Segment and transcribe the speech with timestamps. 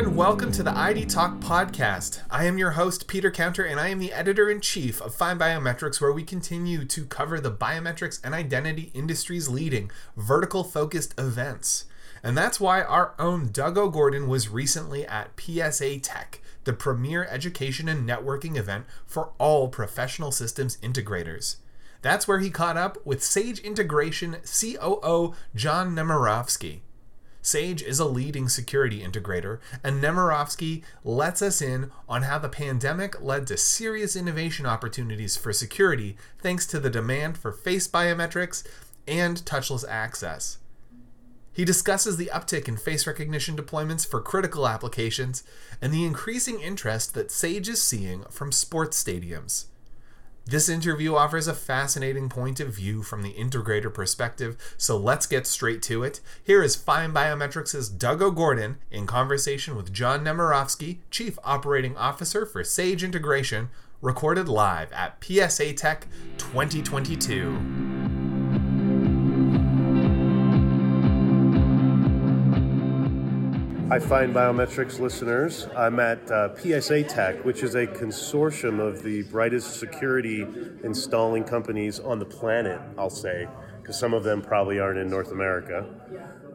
[0.00, 2.22] and welcome to the ID Talk podcast.
[2.30, 6.00] I am your host, Peter Counter, and I am the editor in chief of FindBiometrics,
[6.00, 11.84] where we continue to cover the biometrics and identity industry's leading vertical focused events.
[12.22, 17.86] And that's why our own Doug O'Gorden was recently at PSA TEC, the premier education
[17.86, 21.56] and networking event for all professional systems integrators.
[22.00, 26.80] That's where he caught up with Sage Integration COO John Nemerofsky.
[27.42, 33.20] Sage is a leading security integrator, and Nemerofsky lets us in on how the pandemic
[33.20, 38.66] led to serious innovation opportunities for security thanks to the demand for face biometrics
[39.08, 40.58] and touchless access.
[41.52, 45.42] He discusses the uptick in face recognition deployments for critical applications
[45.82, 49.64] and the increasing interest that Sage is seeing from sports stadiums.
[50.46, 55.46] This interview offers a fascinating point of view from the integrator perspective, so let's get
[55.46, 56.20] straight to it.
[56.42, 63.04] Here is FindBiometrics' Doug O'Gorden in conversation with John Nemerofsky, Chief Operating Officer for Sage
[63.04, 63.68] Integration,
[64.00, 66.06] recorded live at PSA TEC
[66.38, 67.89] 2022.
[73.90, 75.66] Hi, find Biometrics listeners.
[75.76, 80.46] I'm at uh, PSA TEC, which is a consortium of the brightest security
[80.84, 83.48] installing companies on the planet, I'll say,
[83.82, 85.84] because some of them probably aren't in North America.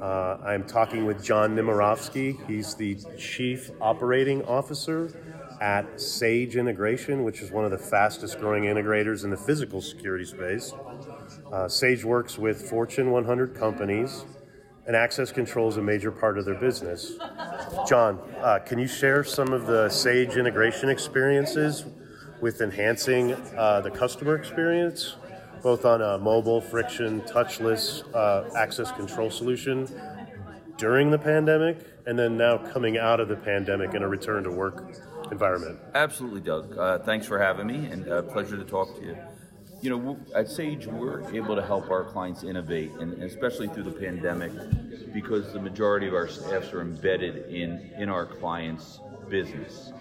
[0.00, 2.38] Uh, I'm talking with John Nemerofsky.
[2.46, 5.10] He's the Chief Operating Officer
[5.60, 10.24] at Sage Integration, which is one of the fastest growing integrators in the physical security
[10.24, 10.72] space.
[11.52, 14.24] Uh, Sage works with Fortune 100 companies
[14.86, 17.12] and access control is a major part of their business.
[17.88, 21.84] John, uh, can you share some of the Sage integration experiences
[22.40, 25.16] with enhancing uh, the customer experience,
[25.62, 29.88] both on a mobile, friction, touchless uh, access control solution
[30.76, 34.50] during the pandemic, and then now coming out of the pandemic in a return to
[34.50, 34.94] work
[35.30, 35.78] environment?
[35.94, 36.76] Absolutely, Doug.
[36.76, 39.16] Uh, thanks for having me, and a uh, pleasure to talk to you
[39.84, 43.92] you know, at Sage, we're able to help our clients innovate, and especially through the
[43.92, 44.50] pandemic,
[45.12, 49.92] because the majority of our staffs are embedded in in our clients' business.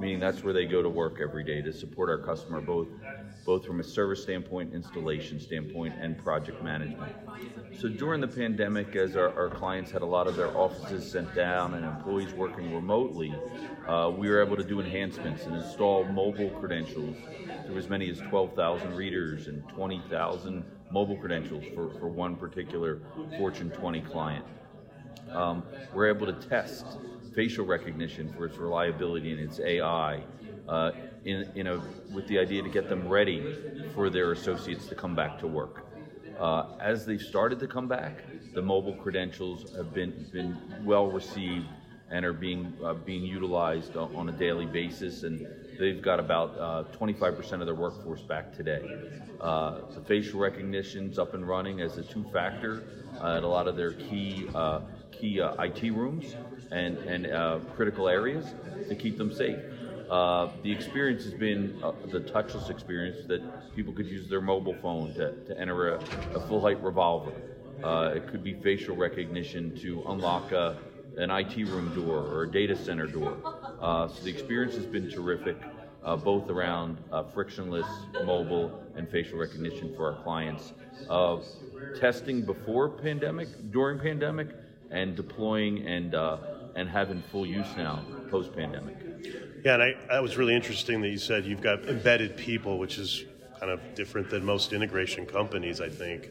[0.00, 2.88] Meaning that's where they go to work every day to support our customer, both
[3.44, 7.12] both from a service standpoint, installation standpoint, and project management.
[7.80, 11.34] So during the pandemic, as our, our clients had a lot of their offices sent
[11.34, 13.32] down and employees working remotely,
[13.88, 17.16] uh, we were able to do enhancements and install mobile credentials
[17.66, 23.00] through as many as 12,000 readers and 20,000 mobile credentials for, for one particular
[23.36, 24.44] Fortune 20 client.
[25.32, 25.62] Um,
[25.94, 26.84] we're able to test
[27.34, 30.22] facial recognition for its reliability and its AI
[30.68, 30.92] uh,
[31.24, 31.80] in, in a,
[32.12, 33.56] with the idea to get them ready
[33.94, 35.84] for their associates to come back to work.
[36.38, 41.66] Uh, as they've started to come back, the mobile credentials have been, been well received
[42.10, 45.46] and are being uh, being utilized on a daily basis, and
[45.78, 48.82] they've got about uh, 25% of their workforce back today.
[49.40, 52.82] Uh, the facial recognition's up and running as a two-factor
[53.20, 54.80] uh, at a lot of their key uh,
[55.20, 56.34] key uh, IT rooms
[56.70, 57.26] and and
[57.76, 58.54] critical areas
[58.88, 59.58] to keep them safe.
[60.62, 63.42] the experience has been the touchless experience that
[63.76, 65.98] people could use their mobile phone to, to enter a,
[66.34, 67.32] a full height revolver.
[68.16, 70.76] it could be facial recognition to unlock a
[71.16, 73.36] an IT room door or a data center door.
[73.80, 75.56] Uh, so the experience has been terrific,
[76.04, 77.86] uh, both around uh, frictionless
[78.24, 80.72] mobile and facial recognition for our clients.
[81.08, 81.44] Of
[81.98, 84.48] testing before pandemic, during pandemic,
[84.90, 86.38] and deploying and uh,
[86.76, 88.96] and having full use now post pandemic.
[89.64, 92.98] Yeah, and I, that was really interesting that you said you've got embedded people, which
[92.98, 93.24] is
[93.58, 95.80] kind of different than most integration companies.
[95.80, 96.30] I think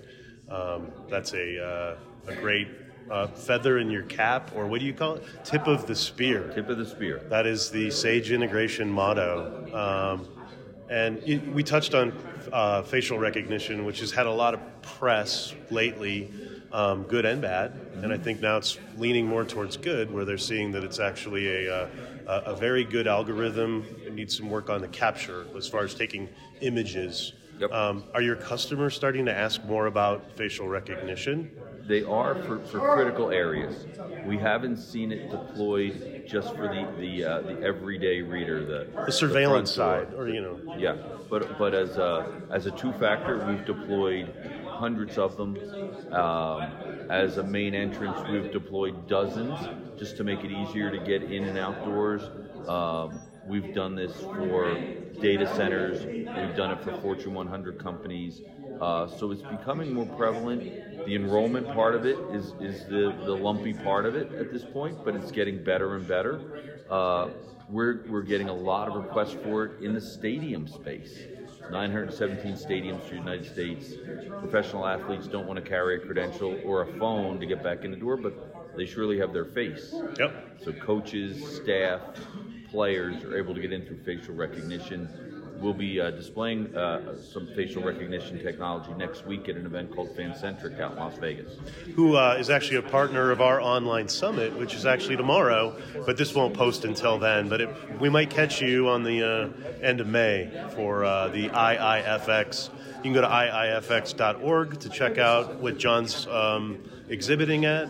[0.50, 2.68] um, that's a uh, a great
[3.10, 5.24] uh, feather in your cap, or what do you call it?
[5.44, 6.52] Tip of the spear.
[6.54, 7.22] Tip of the spear.
[7.30, 9.66] That is the Sage integration motto.
[9.74, 10.28] Um,
[10.90, 12.14] and it, we touched on
[12.52, 16.32] uh, facial recognition, which has had a lot of press lately,
[16.72, 17.74] um, good and bad.
[17.74, 18.04] Mm-hmm.
[18.04, 21.68] And I think now it's leaning more towards good, where they're seeing that it's actually
[21.68, 21.90] a, uh,
[22.28, 23.86] a, a very good algorithm.
[24.06, 26.30] It needs some work on the capture as far as taking
[26.62, 27.34] images.
[27.60, 27.72] Yep.
[27.72, 31.52] Um, are your customers starting to ask more about facial recognition?
[31.90, 33.88] they are for, for critical areas.
[34.24, 39.12] We haven't seen it deployed just for the the, uh, the everyday reader, the, the
[39.12, 40.76] surveillance the side, or you know.
[40.78, 40.96] Yeah,
[41.30, 44.32] but but as a as a two factor, we've deployed
[44.80, 45.58] hundreds of them.
[46.14, 46.62] Um,
[47.10, 49.60] as a main entrance, we've deployed dozens
[50.00, 52.22] just to make it easier to get in and outdoors.
[52.68, 54.76] Um, we've done this for
[55.20, 56.06] data centers.
[56.06, 58.42] We've done it for Fortune 100 companies.
[58.80, 60.64] Uh, so it's becoming more prevalent
[61.06, 64.64] The enrollment part of it is, is the, the lumpy part of it at this
[64.64, 66.40] point, but it's getting better and better.
[66.90, 67.30] Uh,
[67.68, 71.18] we're, we're getting a lot of requests for it in the stadium space.
[71.70, 73.98] 917 stadiums for the United States.
[74.40, 77.92] Professional athletes don't want to carry a credential or a phone to get back in
[77.92, 78.34] the door, but
[78.76, 80.04] they surely have their face.
[80.18, 80.32] Yep.
[80.64, 82.02] So coaches, staff,
[82.64, 85.10] players are able to get in through facial recognition.
[85.60, 90.16] We'll be uh, displaying uh, some facial recognition technology next week at an event called
[90.16, 91.58] FanCentric out in Las Vegas.
[91.96, 95.76] Who uh, is actually a partner of our online summit, which is actually tomorrow,
[96.06, 97.50] but this won't post until then.
[97.50, 101.50] But it, we might catch you on the uh, end of May for uh, the
[101.50, 102.70] IIFX.
[102.98, 106.80] You can go to iifx.org to check out what John's um,
[107.10, 107.90] exhibiting at.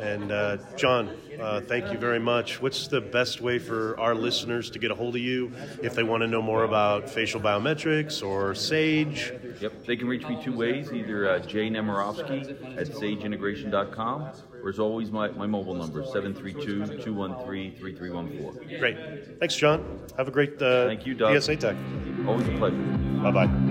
[0.00, 2.60] And uh, John, uh, thank you very much.
[2.60, 5.52] What's the best way for our listeners to get a hold of you
[5.82, 9.32] if they want to know more about facial biometrics or Sage?
[9.60, 14.32] Yep, they can reach me two ways either uh, Jay Nemerofsky at sageintegration.com
[14.66, 18.78] or as always, my, my mobile number 732 213 3314.
[18.80, 19.38] Great.
[19.38, 20.00] Thanks, John.
[20.16, 21.40] Have a great uh, Thank you, Doug.
[21.40, 21.76] PSA TEC.
[22.26, 22.76] Always a pleasure.
[23.22, 23.65] Bye bye.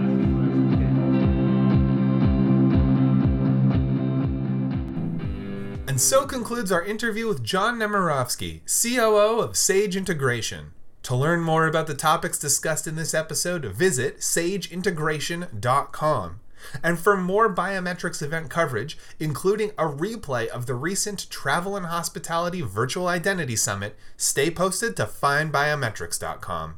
[5.96, 10.74] And so concludes our interview with John Nemerofsky, COO of Sage Integration.
[11.04, 16.40] To learn more about the topics discussed in this episode, visit sageintegration.com.
[16.84, 22.60] And for more biometrics event coverage, including a replay of the recent Travel and Hospitality
[22.60, 26.78] Virtual Identity Summit, stay posted to findbiometrics.com.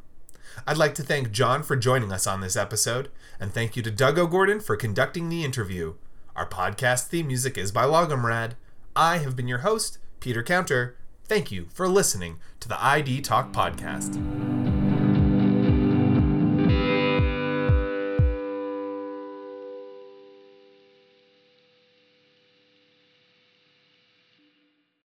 [0.68, 3.10] I'd like to thank John for joining us on this episode,
[3.40, 5.96] and thank you to Doug O'Gorden for conducting the interview.
[6.36, 8.52] Our podcast theme music is by Logomrad.
[8.98, 10.98] I have been your host, Peter Counter.
[11.26, 14.56] Thank you for listening to the ID Talk Podcast.